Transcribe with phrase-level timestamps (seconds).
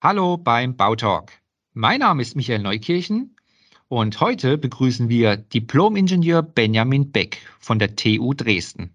[0.00, 1.32] Hallo beim Bautalk.
[1.72, 3.34] Mein Name ist Michael Neukirchen
[3.88, 8.94] und heute begrüßen wir Diplom-Ingenieur Benjamin Beck von der TU Dresden.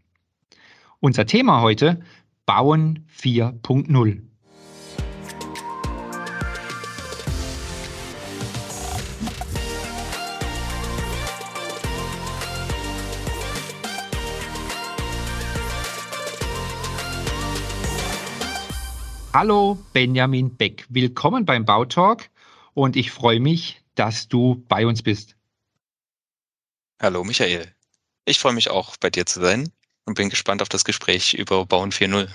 [1.02, 2.00] Unser Thema heute
[2.46, 4.22] Bauen 4.0.
[19.36, 22.30] Hallo Benjamin Beck, willkommen beim Bautalk
[22.76, 25.36] und ich freue mich, dass du bei uns bist.
[27.02, 27.74] Hallo Michael,
[28.26, 29.70] ich freue mich auch bei dir zu sein
[30.06, 32.30] und bin gespannt auf das Gespräch über Bauen 4.0.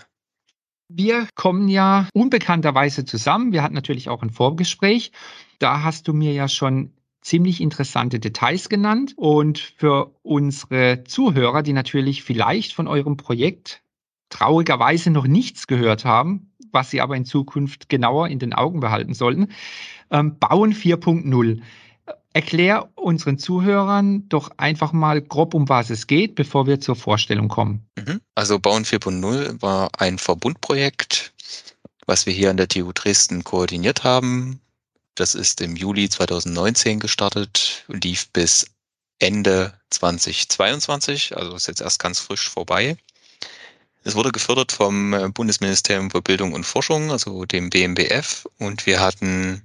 [0.89, 3.53] Wir kommen ja unbekannterweise zusammen.
[3.53, 5.12] Wir hatten natürlich auch ein Vorgespräch.
[5.61, 9.15] Da hast du mir ja schon ziemlich interessante Details genannt.
[9.17, 13.83] Und für unsere Zuhörer, die natürlich vielleicht von eurem Projekt
[14.30, 19.15] traurigerweise noch nichts gehört haben, was Sie aber in Zukunft genauer in den Augen behalten
[19.15, 19.49] sollten.
[20.11, 21.61] Ähm, Bauen 4.0.
[22.33, 27.48] Erklär unseren Zuhörern doch einfach mal grob, um was es geht, bevor wir zur Vorstellung
[27.48, 27.87] kommen.
[27.97, 28.20] Mhm.
[28.34, 31.33] Also Bauen 4.0 war ein Verbundprojekt,
[32.07, 34.61] was wir hier an der TU Dresden koordiniert haben.
[35.14, 38.67] Das ist im Juli 2019 gestartet lief bis
[39.19, 42.97] Ende 2022, also ist jetzt erst ganz frisch vorbei.
[44.09, 48.48] Es wurde gefördert vom äh, Bundesministerium für Bildung und Forschung, also dem BMBF.
[48.59, 49.62] Und wir hatten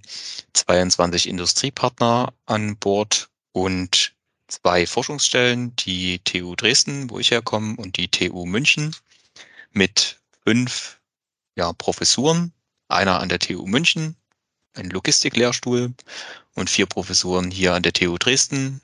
[0.51, 4.11] 22 Industriepartner an Bord und
[4.49, 8.93] zwei Forschungsstellen, die TU Dresden, wo ich herkomme, und die TU München
[9.71, 10.99] mit fünf
[11.55, 12.51] ja, Professuren.
[12.89, 14.17] Einer an der TU München,
[14.73, 15.93] ein Logistiklehrstuhl
[16.55, 18.81] und vier Professuren hier an der TU Dresden,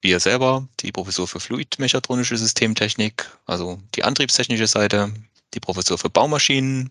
[0.00, 5.12] wir selber, die Professur für Fluidmechatronische Systemtechnik, also die antriebstechnische Seite,
[5.54, 6.90] die Professur für Baumaschinen,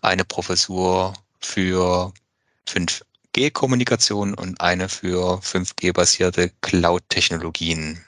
[0.00, 2.12] eine Professur für
[2.68, 8.00] 5G-Kommunikation und eine für 5G-basierte Cloud-Technologien.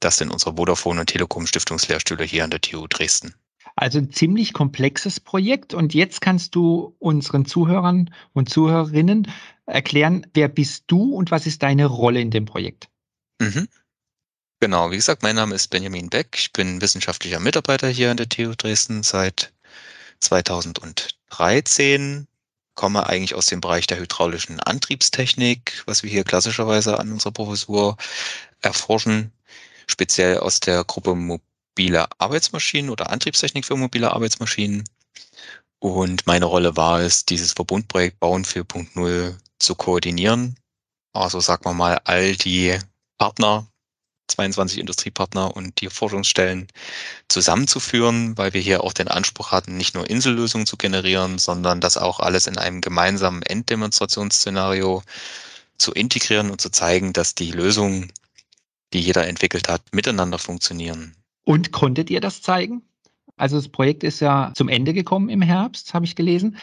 [0.00, 3.34] Das sind unsere Vodafone und Telekom Stiftungslehrstühle hier an der TU Dresden.
[3.76, 5.74] Also ein ziemlich komplexes Projekt.
[5.74, 9.30] Und jetzt kannst du unseren Zuhörern und Zuhörerinnen
[9.66, 12.88] erklären, wer bist du und was ist deine Rolle in dem Projekt?
[13.42, 13.68] Mhm.
[14.60, 16.36] Genau, wie gesagt, mein Name ist Benjamin Beck.
[16.38, 19.52] Ich bin wissenschaftlicher Mitarbeiter hier an der TU Dresden seit
[20.20, 22.28] 2013,
[22.76, 27.96] komme eigentlich aus dem Bereich der hydraulischen Antriebstechnik, was wir hier klassischerweise an unserer Professur
[28.60, 29.32] erforschen,
[29.88, 34.84] speziell aus der Gruppe mobile Arbeitsmaschinen oder Antriebstechnik für mobile Arbeitsmaschinen.
[35.80, 40.54] Und meine Rolle war es, dieses Verbundprojekt Bauen 4.0 zu koordinieren.
[41.12, 42.78] Also sagen wir mal, all die
[43.22, 43.68] Partner,
[44.26, 46.66] 22 Industriepartner und die Forschungsstellen
[47.28, 51.96] zusammenzuführen, weil wir hier auch den Anspruch hatten, nicht nur Insellösungen zu generieren, sondern das
[51.96, 55.04] auch alles in einem gemeinsamen Enddemonstrationsszenario
[55.78, 58.10] zu integrieren und zu zeigen, dass die Lösungen,
[58.92, 61.14] die jeder entwickelt hat, miteinander funktionieren.
[61.44, 62.82] Und konntet ihr das zeigen?
[63.36, 66.56] Also das Projekt ist ja zum Ende gekommen im Herbst, habe ich gelesen.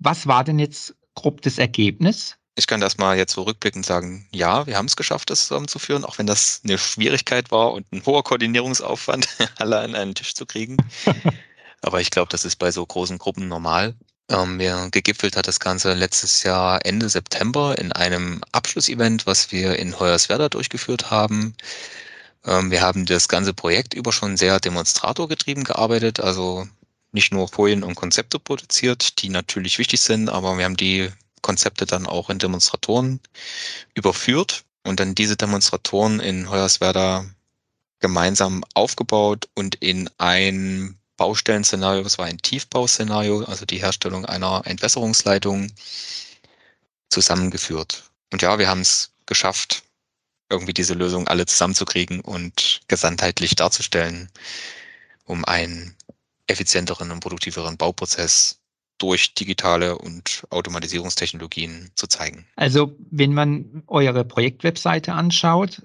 [0.00, 2.36] Was war denn jetzt grob das Ergebnis?
[2.60, 6.04] Ich kann das mal jetzt so rückblickend sagen, ja, wir haben es geschafft, das zusammenzuführen,
[6.04, 9.26] auch wenn das eine Schwierigkeit war und ein hoher Koordinierungsaufwand,
[9.58, 10.76] alle an einen Tisch zu kriegen.
[11.80, 13.94] Aber ich glaube, das ist bei so großen Gruppen normal.
[14.28, 14.58] Ähm,
[14.90, 20.50] gegipfelt hat das Ganze letztes Jahr Ende September in einem Abschlussevent, was wir in Hoyerswerda
[20.50, 21.54] durchgeführt haben.
[22.44, 26.68] Ähm, wir haben das ganze Projekt über schon sehr demonstratorgetrieben gearbeitet, also
[27.12, 31.10] nicht nur Folien und Konzepte produziert, die natürlich wichtig sind, aber wir haben die
[31.42, 33.20] Konzepte dann auch in Demonstratoren
[33.94, 37.26] überführt und dann diese Demonstratoren in Hoyerswerda
[38.00, 45.70] gemeinsam aufgebaut und in ein Baustellenszenario, das war ein Tiefbauszenario, also die Herstellung einer Entwässerungsleitung,
[47.10, 48.04] zusammengeführt.
[48.32, 49.82] Und ja, wir haben es geschafft,
[50.48, 54.30] irgendwie diese Lösung alle zusammenzukriegen und gesamtheitlich darzustellen,
[55.24, 55.94] um einen
[56.46, 58.59] effizienteren und produktiveren Bauprozess
[59.00, 62.46] durch digitale und Automatisierungstechnologien zu zeigen.
[62.56, 65.82] Also wenn man eure Projektwebseite anschaut,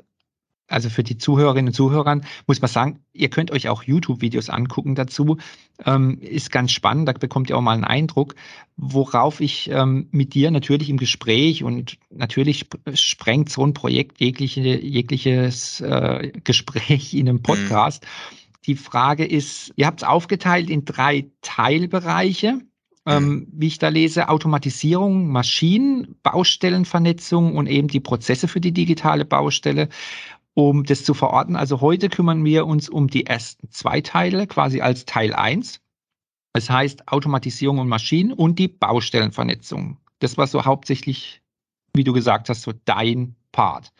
[0.68, 4.96] also für die Zuhörerinnen und Zuhörer muss man sagen, ihr könnt euch auch YouTube-Videos angucken
[4.96, 5.38] dazu.
[5.86, 8.36] Ähm, ist ganz spannend, da bekommt ihr auch mal einen Eindruck,
[8.76, 14.62] worauf ich ähm, mit dir natürlich im Gespräch und natürlich sprengt so ein Projekt jegliche,
[14.62, 17.44] jegliches äh, Gespräch in einem mhm.
[17.44, 18.04] Podcast.
[18.04, 18.36] Mhm.
[18.66, 22.62] Die Frage ist, ihr habt es aufgeteilt in drei Teilbereiche
[23.06, 29.26] ähm, wie ich da lese, Automatisierung, Maschinen, Baustellenvernetzung und eben die Prozesse für die digitale
[29.26, 29.90] Baustelle.
[30.54, 34.80] Um das zu verorten, also heute kümmern wir uns um die ersten zwei Teile, quasi
[34.80, 35.82] als Teil 1.
[36.54, 39.98] Das heißt Automatisierung und Maschinen und die Baustellenvernetzung.
[40.20, 41.42] Das war so hauptsächlich,
[41.94, 43.92] wie du gesagt hast, so dein Part.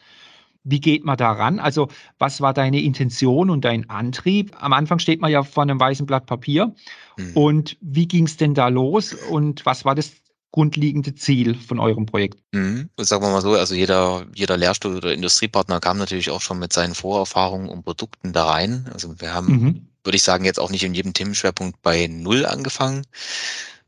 [0.66, 1.60] Wie geht man daran?
[1.60, 4.52] Also, was war deine Intention und dein Antrieb?
[4.60, 6.74] Am Anfang steht man ja vor einem weißen Blatt Papier.
[7.18, 7.32] Mhm.
[7.38, 10.12] Und wie ging es denn da los und was war das
[10.52, 12.40] grundlegende Ziel von eurem Projekt?
[12.52, 12.90] Mhm.
[12.98, 16.74] Sagen wir mal so, also jeder, jeder Lehrstuhl oder Industriepartner kam natürlich auch schon mit
[16.74, 18.90] seinen Vorerfahrungen und Produkten da rein.
[18.92, 19.88] Also wir haben, mhm.
[20.04, 23.06] würde ich sagen, jetzt auch nicht in jedem Themenschwerpunkt bei Null angefangen,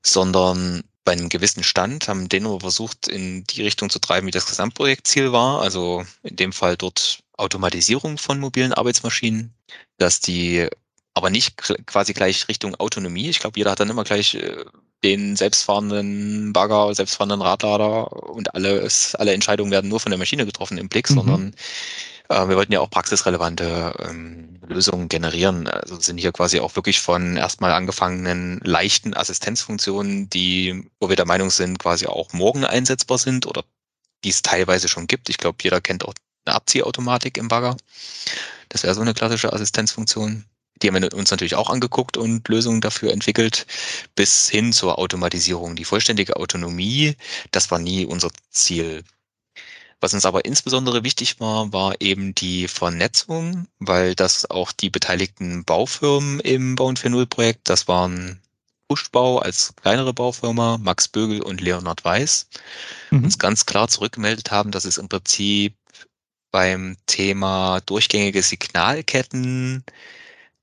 [0.03, 4.31] sondern bei einem gewissen Stand, haben den nur versucht, in die Richtung zu treiben, wie
[4.31, 5.61] das Gesamtprojektziel war.
[5.61, 9.53] Also in dem Fall dort Automatisierung von mobilen Arbeitsmaschinen,
[9.97, 10.67] dass die
[11.13, 11.55] aber nicht
[11.85, 13.29] quasi gleich Richtung Autonomie.
[13.29, 14.65] Ich glaube, jeder hat dann immer gleich äh,
[15.01, 20.77] den selbstfahrenden Bagger, selbstfahrenden Radlader und alles, alle Entscheidungen werden nur von der Maschine getroffen
[20.77, 21.15] im Blick, mhm.
[21.15, 21.55] sondern
[22.29, 25.67] wir wollten ja auch praxisrelevante ähm, Lösungen generieren.
[25.67, 31.25] Also sind hier quasi auch wirklich von erstmal angefangenen leichten Assistenzfunktionen, die, wo wir der
[31.25, 33.63] Meinung sind, quasi auch morgen einsetzbar sind oder
[34.23, 35.29] die es teilweise schon gibt.
[35.29, 36.13] Ich glaube, jeder kennt auch
[36.45, 37.77] eine Abziehautomatik im Bagger.
[38.69, 40.45] Das wäre so eine klassische Assistenzfunktion.
[40.81, 43.65] Die haben wir uns natürlich auch angeguckt und Lösungen dafür entwickelt,
[44.15, 45.75] bis hin zur Automatisierung.
[45.75, 47.15] Die vollständige Autonomie,
[47.51, 49.03] das war nie unser Ziel.
[49.99, 55.63] Was uns aber insbesondere wichtig war, war eben die Vernetzung, weil das auch die beteiligten
[55.65, 58.39] Baufirmen im Bauen 4.0 Projekt, das waren
[58.87, 62.47] Pushbau als kleinere Baufirma, Max Bögel und Leonard Weiß,
[63.11, 63.23] mhm.
[63.23, 65.75] uns ganz klar zurückgemeldet haben, dass es im Prinzip
[66.51, 69.83] beim Thema durchgängige Signalketten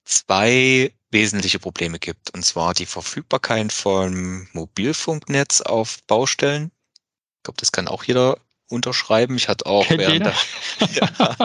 [0.04, 2.32] zwei wesentliche Probleme gibt.
[2.34, 6.70] Und zwar die Verfügbarkeit von Mobilfunknetz auf Baustellen.
[7.36, 8.38] Ich glaube, das kann auch jeder
[8.68, 9.36] unterschreiben.
[9.36, 10.34] Ich hatte auch während der,
[10.92, 11.36] ja,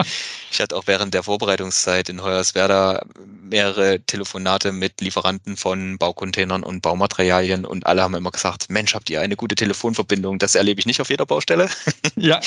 [0.50, 3.04] ich hatte auch während der Vorbereitungszeit in Hoyerswerda
[3.42, 9.10] mehrere Telefonate mit Lieferanten von Baucontainern und Baumaterialien und alle haben immer gesagt, Mensch, habt
[9.10, 10.38] ihr eine gute Telefonverbindung?
[10.38, 11.68] Das erlebe ich nicht auf jeder Baustelle.
[12.16, 12.40] Ja.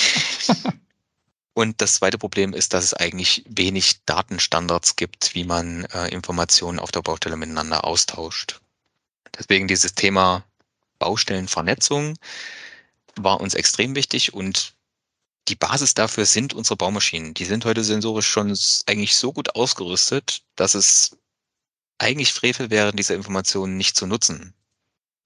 [1.54, 6.80] Und das zweite Problem ist, dass es eigentlich wenig Datenstandards gibt, wie man äh, Informationen
[6.80, 8.60] auf der Baustelle miteinander austauscht.
[9.38, 10.44] Deswegen dieses Thema
[11.00, 12.18] Baustellenvernetzung
[13.16, 14.74] war uns extrem wichtig und
[15.48, 17.34] die Basis dafür sind unsere Baumaschinen.
[17.34, 21.18] Die sind heute sensorisch schon eigentlich so gut ausgerüstet, dass es
[21.98, 24.54] eigentlich Frevel wäre, diese Informationen nicht zu nutzen.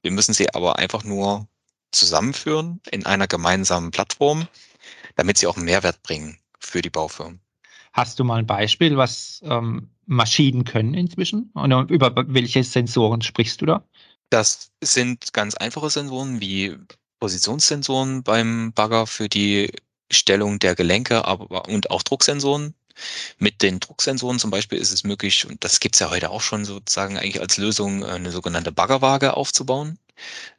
[0.01, 1.47] Wir müssen sie aber einfach nur
[1.91, 4.47] zusammenführen in einer gemeinsamen Plattform,
[5.15, 7.39] damit sie auch einen Mehrwert bringen für die Baufirmen.
[7.93, 11.49] Hast du mal ein Beispiel, was ähm, Maschinen können inzwischen?
[11.53, 13.83] Und über welche Sensoren sprichst du da?
[14.29, 16.77] Das sind ganz einfache Sensoren wie
[17.19, 19.71] Positionssensoren beim Bagger für die
[20.11, 22.73] Stellung der Gelenke aber, und auch Drucksensoren.
[23.37, 26.65] Mit den Drucksensoren zum Beispiel ist es möglich, und das gibt's ja heute auch schon
[26.65, 29.99] sozusagen eigentlich als Lösung, eine sogenannte Baggerwaage aufzubauen.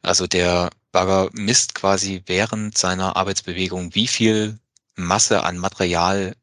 [0.01, 4.57] Also der Bagger misst quasi während seiner Arbeitsbewegung, wie viel
[4.95, 6.35] Masse an Material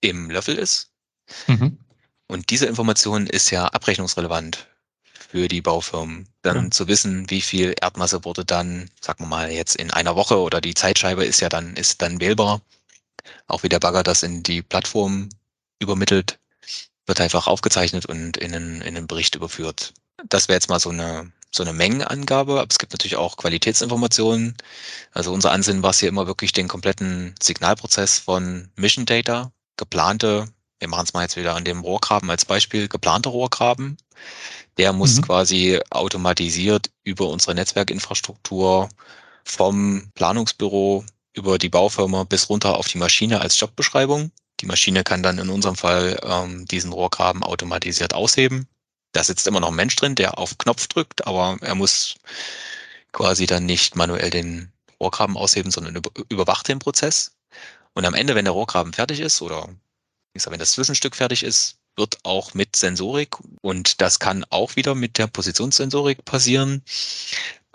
[0.00, 0.90] im Löffel ist.
[1.46, 1.78] Mhm.
[2.28, 4.66] Und diese Information ist ja abrechnungsrelevant
[5.28, 6.28] für die Baufirmen.
[6.42, 6.70] Dann ja.
[6.70, 10.60] zu wissen, wie viel Erdmasse wurde dann, sagen wir mal, jetzt in einer Woche oder
[10.60, 12.60] die Zeitscheibe ist ja dann, ist dann wählbar.
[13.46, 15.28] Auch wie der Bagger das in die Plattform
[15.78, 16.38] übermittelt,
[17.06, 19.94] wird einfach aufgezeichnet und in einen, in einen Bericht überführt.
[20.28, 24.56] Das wäre jetzt mal so eine, so eine Mengenangabe, aber es gibt natürlich auch Qualitätsinformationen.
[25.12, 30.48] Also unser Ansinnen war es hier immer wirklich den kompletten Signalprozess von Mission Data, geplante,
[30.78, 33.96] wir machen es mal jetzt wieder an dem Rohrgraben als Beispiel, geplante Rohrgraben,
[34.78, 35.22] der muss mhm.
[35.22, 38.88] quasi automatisiert über unsere Netzwerkinfrastruktur
[39.44, 44.30] vom Planungsbüro über die Baufirma bis runter auf die Maschine als Jobbeschreibung.
[44.60, 48.66] Die Maschine kann dann in unserem Fall ähm, diesen Rohrgraben automatisiert ausheben.
[49.12, 52.16] Da sitzt immer noch ein Mensch drin, der auf Knopf drückt, aber er muss
[53.12, 57.32] quasi dann nicht manuell den Rohrgraben ausheben, sondern überwacht den Prozess.
[57.94, 59.68] Und am Ende, wenn der Rohrgraben fertig ist oder
[60.34, 65.18] wenn das Zwischenstück fertig ist, wird auch mit Sensorik und das kann auch wieder mit
[65.18, 66.82] der Positionssensorik passieren.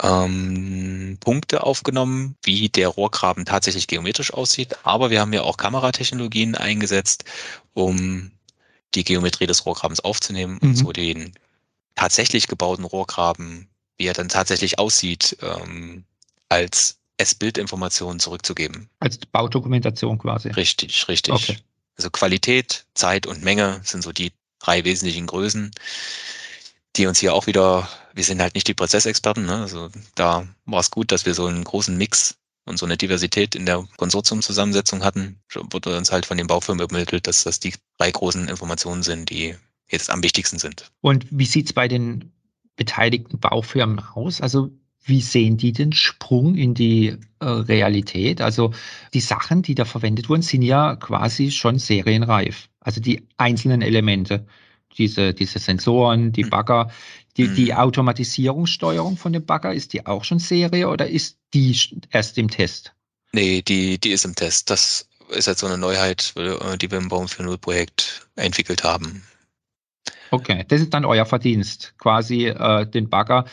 [0.02, 4.76] Ähm, Punkte aufgenommen, wie der Rohrgraben tatsächlich geometrisch aussieht.
[4.84, 7.26] Aber wir haben ja auch Kameratechnologien eingesetzt,
[7.74, 8.32] um
[8.96, 10.70] die Geometrie des Rohrgrabens aufzunehmen mhm.
[10.70, 11.34] und so den
[11.96, 16.04] tatsächlich gebauten Rohrgraben, wie er dann tatsächlich aussieht, ähm,
[16.50, 18.90] als S-Bildinformation zurückzugeben.
[19.00, 20.50] Als Baudokumentation quasi.
[20.50, 21.34] Richtig, richtig.
[21.34, 21.58] Okay.
[22.02, 25.70] Also Qualität, Zeit und Menge sind so die drei wesentlichen Größen,
[26.96, 29.58] die uns hier auch wieder, wir sind halt nicht die Prozessexperten, ne?
[29.58, 33.54] also da war es gut, dass wir so einen großen Mix und so eine Diversität
[33.54, 38.10] in der Konsortiumzusammensetzung hatten, wurde uns halt von den Baufirmen übermittelt, dass das die drei
[38.10, 39.56] großen Informationen sind, die
[39.88, 40.92] jetzt am wichtigsten sind.
[41.02, 42.32] Und wie sieht es bei den
[42.78, 44.42] beteiligten Baufirmen aus?
[44.42, 44.72] Also
[45.04, 48.42] wie sehen die den Sprung in die äh, Realität?
[48.42, 48.74] Also
[49.14, 52.70] die Sachen, die da verwendet wurden, sind ja quasi schon serienreif.
[52.80, 54.46] Also die einzelnen Elemente,
[54.98, 56.44] diese, diese Sensoren, die.
[56.44, 56.92] Bagger,
[57.38, 57.78] die, die hm.
[57.78, 61.78] Automatisierungssteuerung von dem Bagger, ist die auch schon Serie oder ist die
[62.10, 62.94] erst im Test?
[63.32, 64.70] Nee, die, die ist im Test.
[64.70, 69.24] Das ist jetzt so eine Neuheit, äh, die wir im Baum 4.0 Projekt entwickelt haben.
[70.32, 73.46] Okay, das ist dann euer Verdienst, quasi äh, den Bagger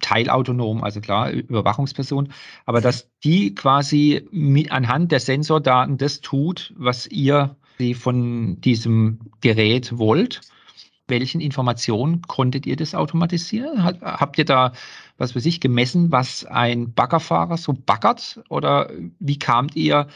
[0.00, 2.32] teilautonom, also klar, Überwachungsperson,
[2.66, 7.56] aber dass die quasi mit, anhand der Sensordaten das tut, was ihr
[7.94, 10.40] von diesem Gerät wollt.
[11.06, 13.82] Welchen Informationen konntet ihr das automatisieren?
[13.82, 14.72] Habt ihr da,
[15.16, 18.40] was weiß ich, gemessen, was ein Baggerfahrer so baggert?
[18.50, 20.08] Oder wie kamt ihr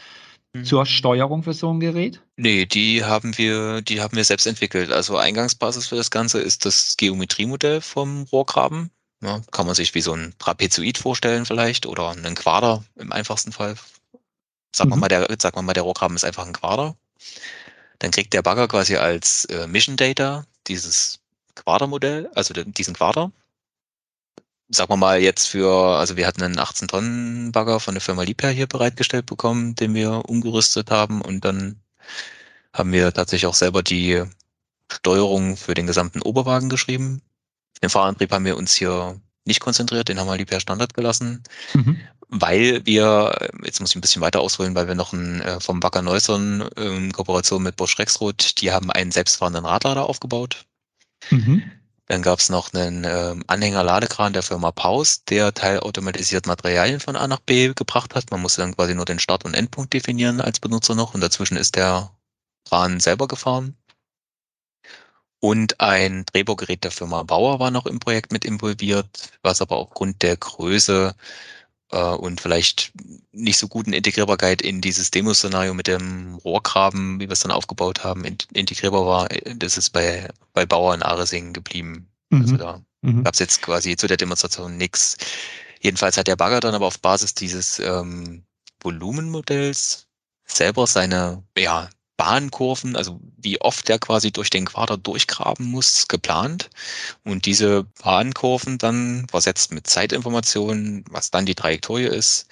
[0.63, 0.85] zur mhm.
[0.85, 2.21] Steuerung für so ein Gerät?
[2.37, 4.91] Nee, die haben wir, die haben wir selbst entwickelt.
[4.91, 8.91] Also Eingangsbasis für das Ganze ist das Geometriemodell vom Rohrgraben.
[9.23, 13.53] Ja, kann man sich wie so ein Trapezoid vorstellen vielleicht oder einen Quader im einfachsten
[13.53, 13.75] Fall.
[14.75, 14.99] Sagen wir mhm.
[15.01, 16.97] mal, der, sagen wir mal, der Rohrgraben ist einfach ein Quader.
[17.99, 21.19] Dann kriegt der Bagger quasi als äh, Mission Data dieses
[21.55, 23.31] Quadermodell, also den, diesen Quader.
[24.67, 28.23] Sagen wir mal jetzt für, also wir hatten einen 18 Tonnen Bagger von der Firma
[28.23, 31.79] Liebherr hier bereitgestellt bekommen, den wir umgerüstet haben und dann
[32.73, 34.23] haben wir tatsächlich auch selber die
[34.91, 37.21] Steuerung für den gesamten Oberwagen geschrieben
[37.83, 41.99] den Fahrantrieb haben wir uns hier nicht konzentriert, den haben wir lieber Standard gelassen, mhm.
[42.29, 45.83] weil wir, jetzt muss ich ein bisschen weiter ausholen, weil wir noch ein, äh, vom
[45.83, 50.65] Wacker Neusern in Kooperation mit Bosch Rexroth, die haben einen selbstfahrenden Radlader aufgebaut.
[51.29, 51.63] Mhm.
[52.07, 57.27] Dann gab es noch einen äh, Anhänger-Ladekran der Firma Paus, der teilautomatisiert Materialien von A
[57.27, 58.29] nach B gebracht hat.
[58.31, 61.57] Man musste dann quasi nur den Start- und Endpunkt definieren als Benutzer noch und dazwischen
[61.57, 62.11] ist der
[62.67, 63.75] Kran selber gefahren.
[65.43, 70.21] Und ein Drehbohrgerät der Firma Bauer war noch im Projekt mit involviert, was aber aufgrund
[70.21, 71.13] der Größe
[71.91, 72.93] äh, und vielleicht
[73.33, 78.05] nicht so guten Integrierbarkeit in dieses Demo-Szenario mit dem Rohrgraben, wie wir es dann aufgebaut
[78.05, 79.27] haben, in, integrierbar war.
[79.57, 82.07] Das ist bei, bei Bauer in Aresing geblieben.
[82.29, 82.41] Mhm.
[82.41, 83.25] Also da mhm.
[83.25, 85.17] gab es jetzt quasi zu der Demonstration nichts.
[85.81, 88.45] Jedenfalls hat der Bagger dann aber auf Basis dieses ähm,
[88.79, 90.07] Volumenmodells
[90.45, 96.69] selber seine ja, Bahnkurven, also wie oft der quasi durch den Quader durchgraben muss, geplant.
[97.23, 102.47] Und diese Bahnkurven dann versetzt mit Zeitinformationen, was dann die Trajektorie ist,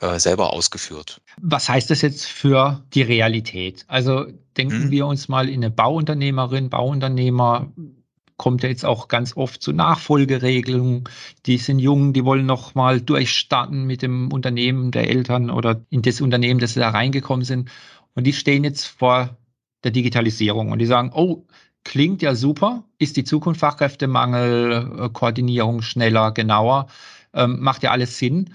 [0.00, 1.20] äh, selber ausgeführt.
[1.40, 3.84] Was heißt das jetzt für die Realität?
[3.88, 4.90] Also denken hm.
[4.90, 7.72] wir uns mal in eine Bauunternehmerin, Bauunternehmer,
[8.36, 11.04] kommt ja jetzt auch ganz oft zu Nachfolgeregelungen.
[11.46, 16.02] Die sind jung, die wollen noch mal durchstarten mit dem Unternehmen der Eltern oder in
[16.02, 17.70] das Unternehmen, das sie da reingekommen sind.
[18.16, 19.36] Und die stehen jetzt vor
[19.84, 21.46] der Digitalisierung und die sagen, oh,
[21.84, 26.88] klingt ja super, ist die Zukunft Fachkräftemangel, äh, Koordinierung schneller, genauer,
[27.32, 28.50] ähm, macht ja alles Sinn.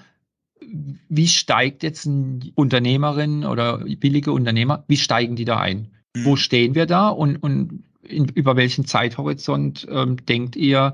[0.59, 5.91] Wie steigt jetzt ein Unternehmerin oder billige Unternehmer, wie steigen die da ein?
[6.15, 6.25] Mhm.
[6.25, 10.93] Wo stehen wir da und, und in, über welchen Zeithorizont ähm, denkt ihr,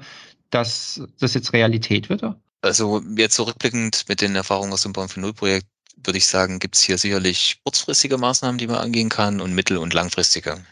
[0.49, 2.23] dass das jetzt Realität wird?
[2.61, 5.67] Also jetzt zurückblickend mit den Erfahrungen aus dem Baum für Null Projekt
[6.03, 9.77] würde ich sagen, gibt es hier sicherlich kurzfristige Maßnahmen, die man angehen kann und mittel-
[9.77, 10.63] und langfristige.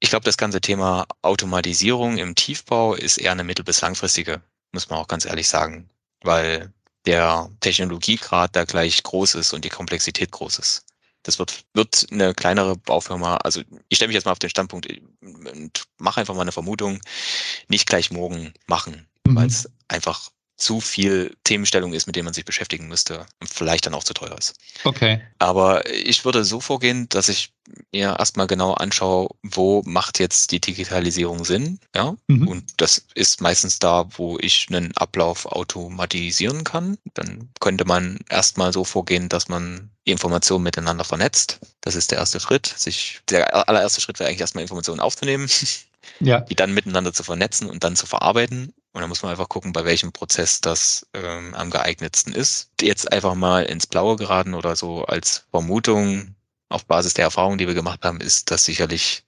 [0.00, 4.40] Ich glaube, das ganze Thema Automatisierung im Tiefbau ist eher eine mittel- bis langfristige,
[4.72, 5.88] muss man auch ganz ehrlich sagen,
[6.22, 6.72] weil
[7.06, 10.84] der Technologiegrad da gleich groß ist und die Komplexität groß ist.
[11.22, 14.88] Das wird, wird eine kleinere Baufirma, also ich stelle mich jetzt mal auf den Standpunkt
[15.20, 17.00] und mache einfach mal eine Vermutung,
[17.68, 19.36] nicht gleich morgen machen, mhm.
[19.36, 23.86] weil es einfach zu viel Themenstellung ist, mit dem man sich beschäftigen müsste und vielleicht
[23.86, 24.56] dann auch zu teuer ist.
[24.84, 25.22] Okay.
[25.38, 27.52] Aber ich würde so vorgehen, dass ich
[27.92, 32.16] mir erstmal genau anschaue, wo macht jetzt die Digitalisierung Sinn, ja?
[32.26, 32.48] Mhm.
[32.48, 36.98] Und das ist meistens da, wo ich einen Ablauf automatisieren kann.
[37.14, 41.60] Dann könnte man erstmal so vorgehen, dass man die Informationen miteinander vernetzt.
[41.82, 42.66] Das ist der erste Schritt.
[42.66, 45.48] Sich, der allererste Schritt wäre eigentlich erstmal Informationen aufzunehmen
[46.20, 46.40] ja.
[46.48, 48.72] die dann miteinander zu vernetzen und dann zu verarbeiten.
[48.92, 52.70] Und dann muss man einfach gucken, bei welchem Prozess das ähm, am geeignetsten ist.
[52.80, 56.34] Jetzt einfach mal ins Blaue geraten oder so als Vermutung
[56.68, 59.24] auf Basis der Erfahrungen, die wir gemacht haben, ist das sicherlich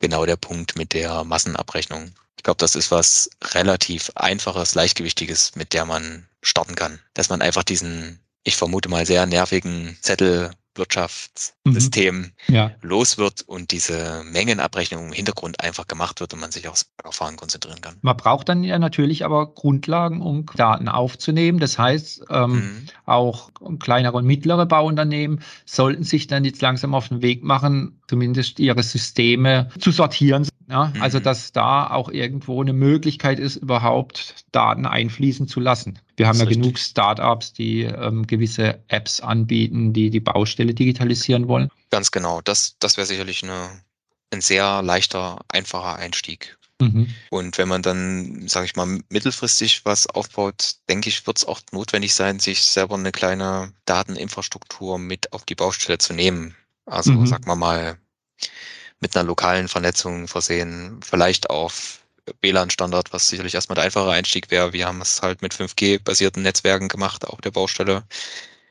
[0.00, 2.14] genau der Punkt mit der Massenabrechnung.
[2.36, 7.00] Ich glaube, das ist was relativ einfaches, leichtgewichtiges, mit der man starten kann.
[7.14, 12.54] Dass man einfach diesen, ich vermute mal, sehr nervigen Zettel Wirtschaftssystem mhm.
[12.54, 12.72] ja.
[12.82, 17.36] los wird und diese Mengenabrechnung im Hintergrund einfach gemacht wird und man sich aufs Fahren
[17.36, 17.96] konzentrieren kann.
[18.02, 21.58] Man braucht dann ja natürlich aber Grundlagen, um Daten aufzunehmen.
[21.58, 22.86] Das heißt, ähm, mhm.
[23.06, 28.58] auch kleinere und mittlere Bauunternehmen sollten sich dann jetzt langsam auf den Weg machen, zumindest
[28.58, 30.46] ihre Systeme zu sortieren.
[30.68, 31.02] Ja, also, mhm.
[31.02, 35.98] Also, dass da auch irgendwo eine Möglichkeit ist, überhaupt Daten einfließen zu lassen.
[36.16, 36.62] Wir haben ja richtig.
[36.62, 41.68] genug Startups, die ähm, gewisse Apps anbieten, die die Baustelle digitalisieren wollen.
[41.90, 42.40] Ganz genau.
[42.42, 43.68] Das, das wäre sicherlich eine,
[44.32, 46.56] ein sehr leichter, einfacher Einstieg.
[46.80, 47.08] Mhm.
[47.30, 51.60] Und wenn man dann, sage ich mal, mittelfristig was aufbaut, denke ich, wird es auch
[51.72, 56.54] notwendig sein, sich selber eine kleine Dateninfrastruktur mit auf die Baustelle zu nehmen.
[56.86, 57.26] Also mhm.
[57.26, 57.96] sagen wir mal,
[59.04, 62.00] mit einer lokalen Vernetzung versehen, vielleicht auf
[62.40, 64.72] WLAN-Standard, was sicherlich erstmal der einfache Einstieg wäre.
[64.72, 68.04] Wir haben es halt mit 5G-basierten Netzwerken gemacht, auch der Baustelle,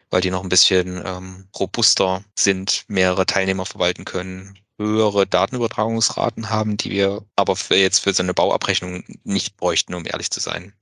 [0.09, 6.77] weil die noch ein bisschen ähm, robuster sind, mehrere Teilnehmer verwalten können, höhere Datenübertragungsraten haben,
[6.77, 10.73] die wir aber für jetzt für so eine Bauabrechnung nicht bräuchten, um ehrlich zu sein.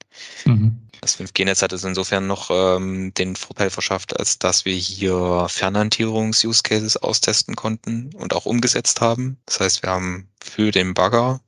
[0.46, 0.78] Mhm.
[1.02, 6.98] Das 5G-Netz hat es insofern noch ähm, den Vorteil verschafft, als dass wir hier Fernhantierungs-Use-Cases
[6.98, 9.38] austesten konnten und auch umgesetzt haben.
[9.46, 11.42] Das heißt, wir haben für den Bagger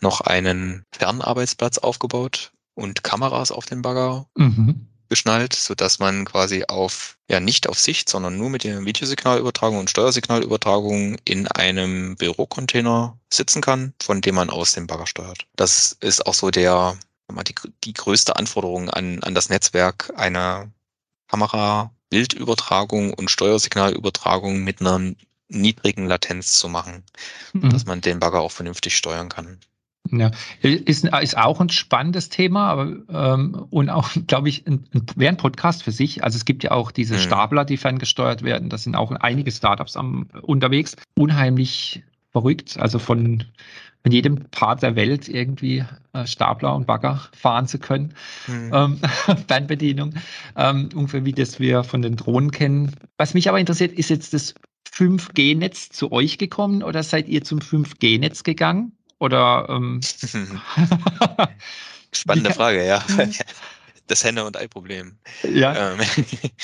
[0.00, 4.86] noch einen Fernarbeitsplatz aufgebaut und Kameras auf den Bagger mhm.
[5.12, 9.90] Geschnallt, sodass man quasi auf, ja nicht auf Sicht, sondern nur mit der Videosignalübertragung und
[9.90, 15.46] Steuersignalübertragung in einem Bürocontainer sitzen kann, von dem man aus den Bagger steuert.
[15.54, 16.96] Das ist auch so der
[17.30, 17.54] die,
[17.84, 20.72] die größte Anforderung an, an das Netzwerk, eine
[21.28, 25.12] Kamera-Bildübertragung und Steuersignalübertragung mit einer
[25.48, 27.04] niedrigen Latenz zu machen,
[27.52, 27.68] mhm.
[27.68, 29.60] dass man den Bagger auch vernünftig steuern kann.
[30.10, 30.30] Ja,
[30.60, 32.96] ist, ist auch ein spannendes Thema, aber
[33.34, 34.84] ähm, und auch, glaube ich, ein,
[35.16, 36.24] wäre ein Podcast für sich.
[36.24, 37.20] Also es gibt ja auch diese mhm.
[37.20, 38.68] Stapler, die ferngesteuert werden.
[38.68, 40.96] Das sind auch einige Startups am, unterwegs.
[41.16, 42.76] Unheimlich verrückt.
[42.78, 43.44] Also von
[44.04, 48.14] in jedem Part der Welt irgendwie äh, Stapler und Bagger fahren zu können.
[48.48, 48.70] Mhm.
[48.72, 48.98] Ähm,
[49.46, 50.14] Fernbedienung,
[50.56, 52.96] ähm, ungefähr wie das wir von den Drohnen kennen.
[53.16, 54.54] Was mich aber interessiert, ist jetzt das
[54.92, 58.92] 5G-Netz zu euch gekommen oder seid ihr zum 5G-Netz gegangen?
[59.22, 60.00] Oder ähm,
[62.12, 63.04] Spannende Frage, ja.
[64.08, 65.16] Das Henne- und Ei-Problem.
[65.44, 65.92] Ja.
[65.92, 66.00] Ähm,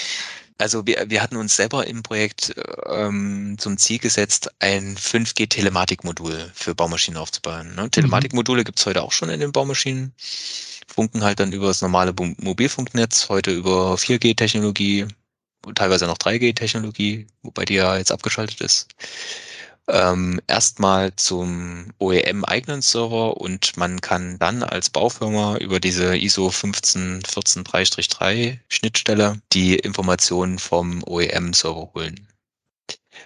[0.59, 2.53] also wir, wir hatten uns selber im Projekt
[2.87, 7.77] ähm, zum Ziel gesetzt, ein 5G-Telematik-Modul für Baumaschinen aufzubauen.
[7.77, 7.88] Ne?
[7.90, 10.12] Telematik-Module gibt's heute auch schon in den Baumaschinen.
[10.88, 15.07] Funken halt dann über das normale Mobilfunknetz, heute über 4G-Technologie,
[15.77, 18.88] teilweise noch 3G-Technologie, wobei die ja jetzt abgeschaltet ist
[19.88, 28.59] ähm, erstmal zum OEM-eigenen Server und man kann dann als Baufirma über diese ISO 15143-3
[28.68, 32.29] Schnittstelle die Informationen vom OEM-Server holen.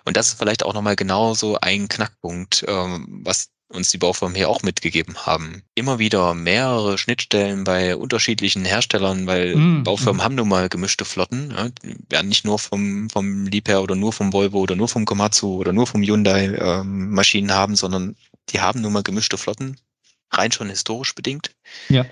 [0.05, 4.49] Und das ist vielleicht auch nochmal genauso ein Knackpunkt, ähm, was uns die Baufirmen hier
[4.49, 5.63] auch mitgegeben haben.
[5.75, 10.23] Immer wieder mehrere Schnittstellen bei unterschiedlichen Herstellern, weil mm, Baufirmen mm.
[10.23, 11.53] haben nun mal gemischte Flotten.
[11.57, 11.69] Ja,
[12.09, 15.73] werden nicht nur vom, vom Liebherr oder nur vom Volvo oder nur vom Komatsu oder
[15.73, 18.17] nur vom Hyundai ähm, Maschinen haben, sondern
[18.51, 19.77] die haben nun mal gemischte Flotten,
[20.31, 21.55] rein schon historisch bedingt.
[21.89, 22.05] Ja.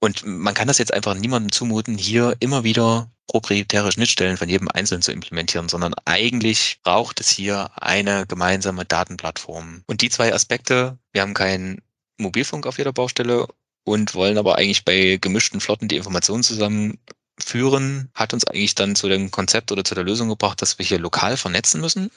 [0.00, 4.68] Und man kann das jetzt einfach niemandem zumuten, hier immer wieder proprietäre Schnittstellen von jedem
[4.68, 9.84] Einzelnen zu implementieren, sondern eigentlich braucht es hier eine gemeinsame Datenplattform.
[9.86, 11.82] Und die zwei Aspekte, wir haben keinen
[12.16, 13.46] Mobilfunk auf jeder Baustelle
[13.84, 19.08] und wollen aber eigentlich bei gemischten Flotten die Informationen zusammenführen, hat uns eigentlich dann zu
[19.08, 22.10] dem Konzept oder zu der Lösung gebracht, dass wir hier lokal vernetzen müssen.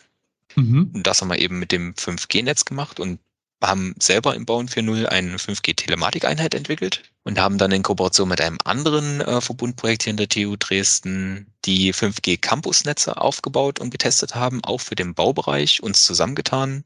[0.55, 0.91] Mhm.
[0.93, 3.19] Und das haben wir eben mit dem 5G-Netz gemacht und
[3.61, 8.57] haben selber im Bauen 4.0 eine 5G-Telematikeinheit entwickelt und haben dann in Kooperation mit einem
[8.65, 14.81] anderen äh, Verbundprojekt hier in der TU Dresden die 5G-Campusnetze aufgebaut und getestet haben, auch
[14.81, 16.83] für den Baubereich, uns zusammengetan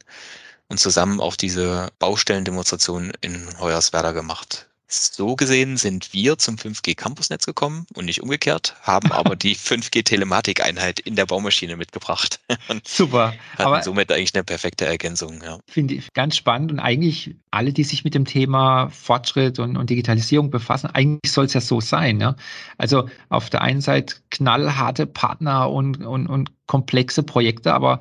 [0.67, 4.66] und zusammen auch diese Baustellendemonstration in Hoyerswerda gemacht.
[4.89, 10.03] So gesehen sind wir zum 5G Campusnetz gekommen und nicht umgekehrt, haben aber die 5G
[10.03, 12.39] Telematik-Einheit in der Baumaschine mitgebracht.
[12.85, 13.33] Super.
[13.57, 15.41] aber somit eigentlich eine perfekte Ergänzung.
[15.43, 15.59] Ja.
[15.67, 19.89] Finde ich ganz spannend und eigentlich alle, die sich mit dem Thema Fortschritt und, und
[19.89, 22.21] Digitalisierung befassen, eigentlich soll es ja so sein.
[22.21, 22.35] Ja?
[22.77, 27.99] Also auf der einen Seite knallharte Partner und, und, und komplexe Projekte, aber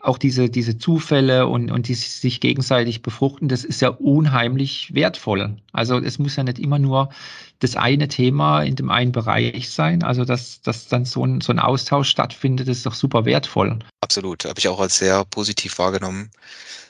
[0.00, 5.56] auch diese, diese Zufälle und, und die sich gegenseitig befruchten, das ist ja unheimlich wertvoll.
[5.72, 7.10] Also es muss ja nicht immer nur
[7.58, 10.02] das eine Thema in dem einen Bereich sein.
[10.02, 13.78] Also dass, dass dann so ein, so ein Austausch stattfindet, ist doch super wertvoll.
[14.00, 16.30] Absolut, habe ich auch als sehr positiv wahrgenommen.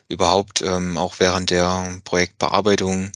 [0.08, 3.12] Überhaupt ähm, auch während der Projektbearbeitung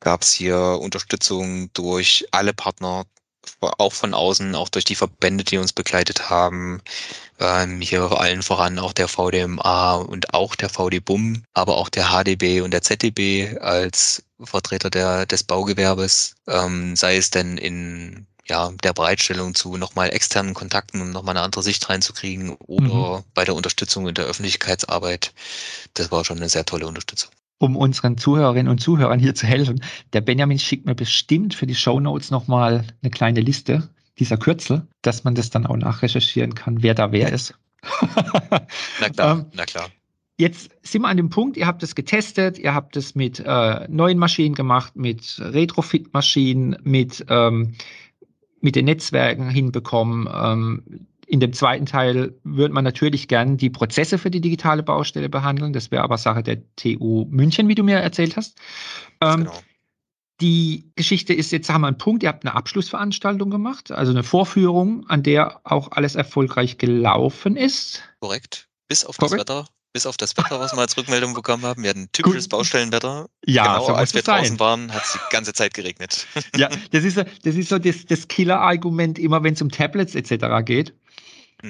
[0.00, 3.04] gab es hier Unterstützung durch alle Partner,
[3.60, 6.80] auch von außen, auch durch die Verbände, die uns begleitet haben.
[7.40, 12.60] Ähm, hier allen voran auch der VDMA und auch der VDBUM, aber auch der HDB
[12.60, 18.92] und der ZDB als Vertreter der, des Baugewerbes, ähm, sei es denn in ja, der
[18.92, 23.24] Bereitstellung zu nochmal externen Kontakten, um nochmal eine andere Sicht reinzukriegen oder mhm.
[23.32, 25.32] bei der Unterstützung in der Öffentlichkeitsarbeit.
[25.94, 27.30] Das war schon eine sehr tolle Unterstützung.
[27.58, 29.80] Um unseren Zuhörerinnen und Zuhörern hier zu helfen.
[30.12, 33.88] Der Benjamin schickt mir bestimmt für die Show Notes nochmal eine kleine Liste
[34.18, 37.54] dieser Kürzel, dass man das dann auch nachrecherchieren kann, wer da wer ist.
[39.00, 39.88] na klar, ähm, na klar.
[40.36, 43.86] Jetzt sind wir an dem Punkt, ihr habt es getestet, ihr habt es mit äh,
[43.88, 47.74] neuen Maschinen gemacht, mit Retrofit-Maschinen, mit, ähm,
[48.60, 50.28] mit den Netzwerken hinbekommen.
[50.32, 55.28] Ähm, in dem zweiten Teil würde man natürlich gern die Prozesse für die digitale Baustelle
[55.28, 55.72] behandeln.
[55.72, 58.56] Das wäre aber Sache der TU München, wie du mir erzählt hast.
[59.20, 59.60] Ähm, genau.
[60.40, 64.22] Die Geschichte ist, jetzt haben wir einen Punkt, ihr habt eine Abschlussveranstaltung gemacht, also eine
[64.22, 68.02] Vorführung, an der auch alles erfolgreich gelaufen ist.
[68.20, 68.68] Korrekt.
[68.86, 69.32] Bis auf Korrekt.
[69.32, 71.82] das Wetter bis auf das Wetter, was wir als Rückmeldung bekommen haben.
[71.84, 72.50] Wir hatten typisches Gut.
[72.50, 73.28] Baustellenwetter.
[73.46, 74.60] Ja, genau, als wir draußen sein.
[74.60, 76.26] waren, hat es die ganze Zeit geregnet.
[76.56, 80.64] Ja, das ist, das, ist so das, das Killer-Argument immer, wenn es um Tablets etc.
[80.64, 80.92] geht.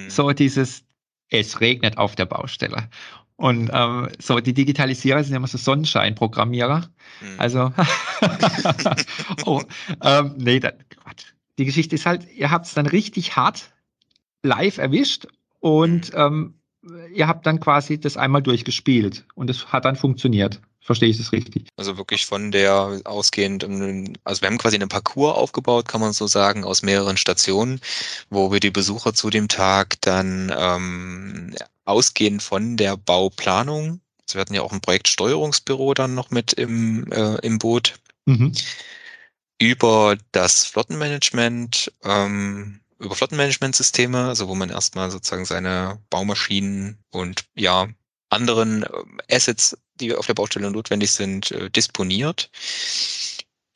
[0.08, 0.84] So dieses,
[1.28, 2.88] es regnet auf der Baustelle.
[3.36, 6.88] Und ähm, so die Digitalisierer sind immer so Sonnenschein-Programmierer.
[7.20, 7.28] Hm.
[7.38, 7.72] Also,
[9.44, 9.62] oh,
[10.02, 11.24] ähm, nee, das, Quatsch.
[11.58, 13.72] Die Geschichte ist halt, ihr habt es dann richtig hart
[14.42, 15.26] live erwischt
[15.60, 16.54] und hm.
[16.84, 20.60] ähm, ihr habt dann quasi das einmal durchgespielt und es hat dann funktioniert.
[20.84, 21.64] Verstehe ich das richtig?
[21.78, 26.26] Also wirklich von der ausgehend, also wir haben quasi einen Parcours aufgebaut, kann man so
[26.26, 27.80] sagen, aus mehreren Stationen,
[28.28, 31.54] wo wir die Besucher zu dem Tag dann ähm,
[31.86, 37.10] ausgehend von der Bauplanung, also wir hatten ja auch ein Projektsteuerungsbüro dann noch mit im,
[37.10, 37.94] äh, im Boot,
[38.26, 38.52] mhm.
[39.58, 47.88] über das Flottenmanagement, ähm, über Flottenmanagementsysteme, also wo man erstmal sozusagen seine Baumaschinen und ja,
[48.28, 52.50] anderen äh, Assets, die auf der Baustelle notwendig sind, äh, disponiert.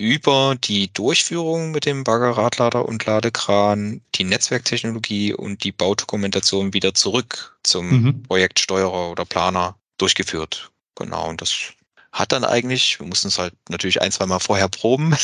[0.00, 6.94] Über die Durchführung mit dem Bagger, Radlader und Ladekran, die Netzwerktechnologie und die Baudokumentation wieder
[6.94, 8.22] zurück zum mhm.
[8.22, 10.70] Projektsteuerer oder Planer durchgeführt.
[10.94, 11.72] Genau, und das
[12.12, 15.16] hat dann eigentlich, wir mussten es halt natürlich ein, zwei Mal vorher proben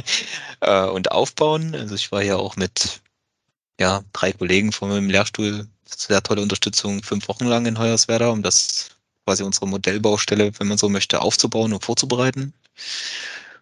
[0.60, 1.74] äh, und aufbauen.
[1.74, 3.00] Also ich war ja auch mit
[3.80, 8.42] ja, drei Kollegen von meinem Lehrstuhl, sehr tolle Unterstützung, fünf Wochen lang in Hoyerswerda, um
[8.42, 8.95] das
[9.26, 12.54] quasi unsere Modellbaustelle, wenn man so möchte, aufzubauen und vorzubereiten.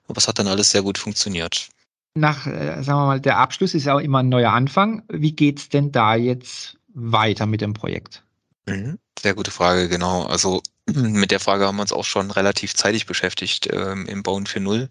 [0.07, 1.68] Aber es hat dann alles sehr gut funktioniert.
[2.14, 5.03] Nach, äh, sagen wir mal, der Abschluss ist ja auch immer ein neuer Anfang.
[5.09, 8.22] Wie geht's denn da jetzt weiter mit dem Projekt?
[8.66, 10.24] Mhm, sehr gute Frage, genau.
[10.24, 14.44] Also mit der Frage haben wir uns auch schon relativ zeitig beschäftigt ähm, im Bauen
[14.46, 14.88] 4.0.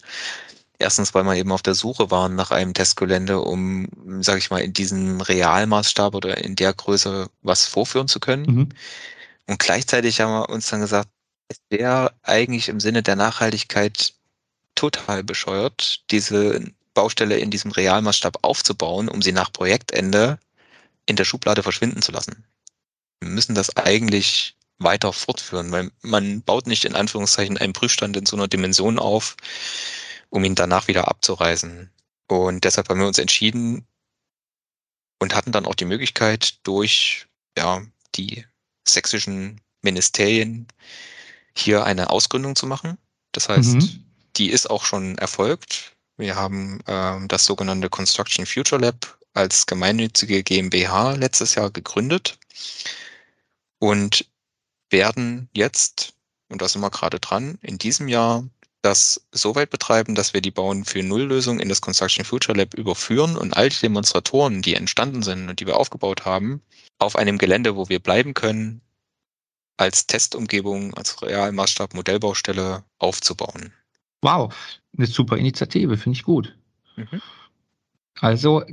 [0.80, 3.88] Erstens, weil wir eben auf der Suche waren nach einem Testgelände, um,
[4.22, 8.46] sage ich mal, in diesem Realmaßstab oder in der Größe was vorführen zu können.
[8.46, 8.70] Mhm.
[9.48, 11.10] Und gleichzeitig haben wir uns dann gesagt,
[11.48, 14.14] es wäre eigentlich im Sinne der Nachhaltigkeit
[14.76, 20.40] total bescheuert, diese Baustelle in diesem Realmaßstab aufzubauen, um sie nach Projektende
[21.06, 22.46] in der Schublade verschwinden zu lassen.
[23.20, 28.26] Wir müssen das eigentlich weiter fortführen, weil man baut nicht in Anführungszeichen einen Prüfstand in
[28.26, 29.36] so einer Dimension auf,
[30.30, 31.92] um ihn danach wieder abzureisen.
[32.28, 33.86] Und deshalb haben wir uns entschieden
[35.20, 37.28] und hatten dann auch die Möglichkeit, durch
[37.58, 37.82] ja,
[38.16, 38.46] die
[38.88, 40.68] sächsischen Ministerien
[41.56, 42.98] hier eine Ausgründung zu machen.
[43.32, 44.06] Das heißt, mhm.
[44.36, 45.96] die ist auch schon erfolgt.
[46.18, 52.38] Wir haben ähm, das sogenannte Construction Future Lab als gemeinnützige GmbH letztes Jahr gegründet
[53.80, 54.26] und
[54.90, 56.14] werden jetzt,
[56.50, 58.46] und da sind wir gerade dran, in diesem Jahr
[58.84, 62.74] das so weit betreiben, dass wir die Bauen für Nulllösung in das Construction Future Lab
[62.74, 66.62] überführen und all die Demonstratoren, die entstanden sind und die wir aufgebaut haben,
[67.00, 68.82] auf einem Gelände, wo wir bleiben können,
[69.78, 73.72] als Testumgebung, als Realmaßstab Modellbaustelle aufzubauen.
[74.22, 74.54] Wow,
[74.98, 76.56] eine super Initiative, finde ich gut.
[76.98, 77.22] Mhm.
[78.20, 78.64] Also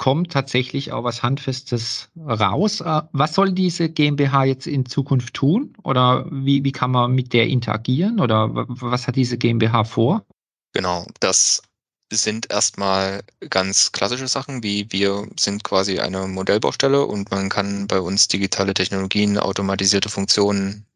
[0.00, 2.80] kommt tatsächlich auch was Handfestes raus.
[2.80, 5.76] Äh, was soll diese GmbH jetzt in Zukunft tun?
[5.82, 8.18] Oder wie, wie kann man mit der interagieren?
[8.18, 10.24] Oder was hat diese GmbH vor?
[10.72, 11.62] Genau, das
[12.10, 18.00] sind erstmal ganz klassische Sachen, wie wir sind quasi eine Modellbaustelle und man kann bei
[18.00, 20.86] uns digitale Technologien, automatisierte Funktionen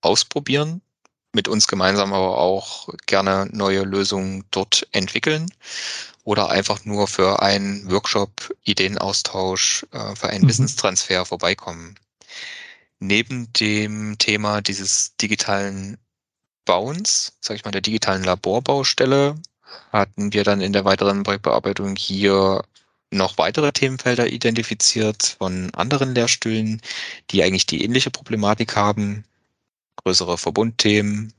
[0.00, 0.80] ausprobieren,
[1.34, 5.50] mit uns gemeinsam aber auch gerne neue Lösungen dort entwickeln
[6.28, 10.50] oder einfach nur für einen Workshop, Ideenaustausch, äh, für einen mhm.
[10.50, 11.94] Wissenstransfer vorbeikommen.
[12.98, 15.96] Neben dem Thema dieses digitalen
[16.66, 19.36] Bauens, sage ich mal, der digitalen Laborbaustelle,
[19.90, 22.62] hatten wir dann in der weiteren Projektbearbeitung hier
[23.10, 26.82] noch weitere Themenfelder identifiziert von anderen Lehrstühlen,
[27.30, 29.24] die eigentlich die ähnliche Problematik haben.
[30.04, 31.32] Größere Verbundthemen,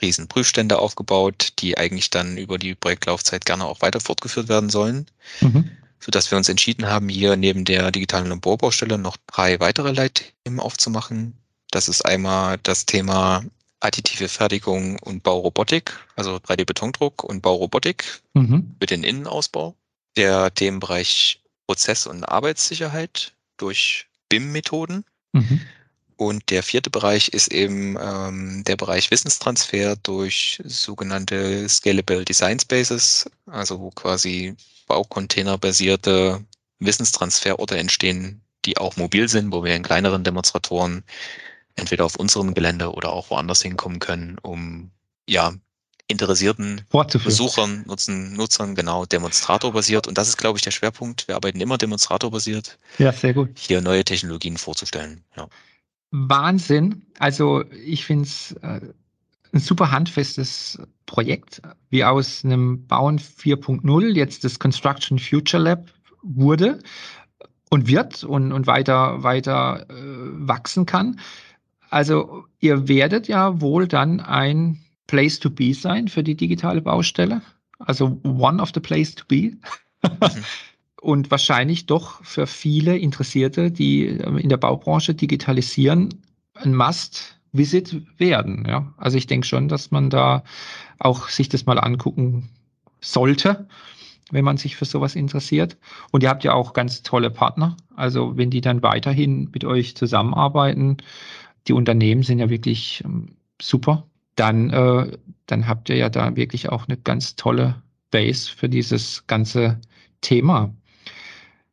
[0.00, 5.06] Riesenprüfstände aufgebaut, die eigentlich dann über die Projektlaufzeit gerne auch weiter fortgeführt werden sollen.
[5.40, 5.70] Mhm.
[5.98, 11.34] Sodass wir uns entschieden haben, hier neben der digitalen Laborbaustelle noch drei weitere Leitthemen aufzumachen.
[11.70, 13.44] Das ist einmal das Thema
[13.80, 18.76] additive Fertigung und Baurobotik, also 3D-Betondruck und Baurobotik mhm.
[18.80, 19.74] mit den Innenausbau.
[20.16, 25.04] Der Themenbereich Prozess- und Arbeitssicherheit durch BIM-Methoden.
[25.32, 25.60] Mhm.
[26.20, 33.24] Und der vierte Bereich ist eben ähm, der Bereich Wissenstransfer durch sogenannte Scalable Design Spaces,
[33.46, 34.54] also quasi
[34.86, 36.44] Baucontainer-basierte
[36.78, 41.04] Wissenstransferorte entstehen, die auch mobil sind, wo wir in kleineren Demonstratoren
[41.74, 44.90] entweder auf unserem Gelände oder auch woanders hinkommen können, um
[45.26, 45.54] ja
[46.06, 46.82] interessierten
[47.24, 50.06] Besuchern, Nutzen, Nutzern genau demonstratorbasiert.
[50.06, 51.28] Und das ist, glaube ich, der Schwerpunkt.
[51.28, 52.76] Wir arbeiten immer demonstratorbasiert.
[52.98, 53.58] Ja, sehr gut.
[53.58, 55.24] Hier neue Technologien vorzustellen.
[55.34, 55.48] Ja.
[56.10, 57.02] Wahnsinn.
[57.18, 58.80] Also ich finde es äh,
[59.52, 65.90] ein super handfestes Projekt, wie aus einem Bauen 4.0 jetzt das Construction Future Lab
[66.22, 66.78] wurde
[67.70, 71.20] und wird und, und weiter, weiter äh, wachsen kann.
[71.88, 77.42] Also ihr werdet ja wohl dann ein Place to be sein für die digitale Baustelle.
[77.80, 79.56] Also one of the place to be.
[81.00, 86.10] Und wahrscheinlich doch für viele Interessierte, die in der Baubranche digitalisieren,
[86.54, 88.64] ein Must-Visit werden.
[88.68, 88.92] Ja?
[88.98, 90.44] Also ich denke schon, dass man da
[90.98, 92.50] auch sich das mal angucken
[93.00, 93.66] sollte,
[94.30, 95.78] wenn man sich für sowas interessiert.
[96.12, 97.76] Und ihr habt ja auch ganz tolle Partner.
[97.96, 100.98] Also wenn die dann weiterhin mit euch zusammenarbeiten,
[101.66, 106.68] die Unternehmen sind ja wirklich ähm, super, dann, äh, dann habt ihr ja da wirklich
[106.68, 109.80] auch eine ganz tolle Base für dieses ganze
[110.20, 110.72] Thema.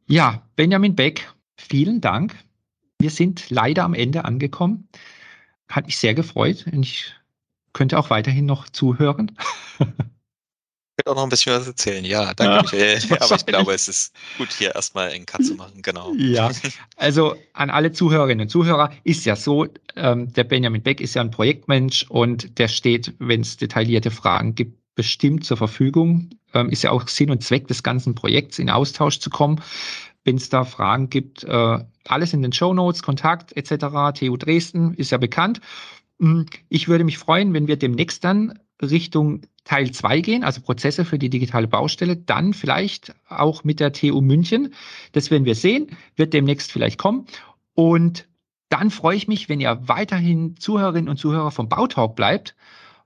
[0.09, 2.33] Ja, Benjamin Beck, vielen Dank.
[2.97, 4.87] Wir sind leider am Ende angekommen.
[5.67, 7.13] Hat mich sehr gefreut und ich
[7.73, 9.35] könnte auch weiterhin noch zuhören.
[9.77, 12.77] könnte auch noch ein bisschen was erzählen, ja, danke.
[12.77, 16.13] Ja, aber ich glaube, es ist gut, hier erstmal einen Cut zu machen, genau.
[16.15, 16.51] Ja,
[16.95, 19.67] also an alle Zuhörerinnen und Zuhörer ist ja so,
[19.97, 24.55] ähm, der Benjamin Beck ist ja ein Projektmensch und der steht, wenn es detaillierte Fragen
[24.55, 26.31] gibt, bestimmt zur Verfügung.
[26.53, 29.61] Ähm, ist ja auch Sinn und Zweck des ganzen Projekts, in Austausch zu kommen.
[30.25, 34.19] Wenn es da Fragen gibt, äh, alles in den Show Notes, Kontakt etc.
[34.19, 35.61] TU Dresden ist ja bekannt.
[36.19, 41.05] Hm, ich würde mich freuen, wenn wir demnächst dann Richtung Teil 2 gehen, also Prozesse
[41.05, 44.73] für die digitale Baustelle, dann vielleicht auch mit der TU München.
[45.11, 47.27] Das werden wir sehen, wird demnächst vielleicht kommen.
[47.73, 48.27] Und
[48.69, 52.55] dann freue ich mich, wenn ihr weiterhin Zuhörerinnen und Zuhörer vom Bautalk bleibt.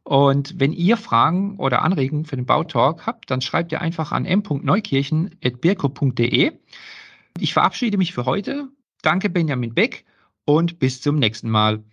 [0.03, 4.25] Und wenn ihr Fragen oder Anregungen für den Bautalk habt, dann schreibt ihr einfach an
[4.25, 6.51] m.neukirchen.birko.de.
[7.39, 8.67] Ich verabschiede mich für heute.
[9.01, 10.03] Danke, Benjamin Beck,
[10.45, 11.83] und bis zum nächsten Mal.